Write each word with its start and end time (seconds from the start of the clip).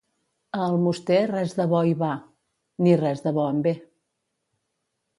A 0.59 0.61
Almoster 0.67 1.19
res 1.33 1.53
de 1.59 1.69
bo 1.75 1.83
hi 1.91 1.95
va, 2.01 2.11
ni 2.87 2.99
res 3.05 3.25
de 3.29 3.37
bo 3.39 3.47
en 3.55 3.65
ve. 3.71 3.79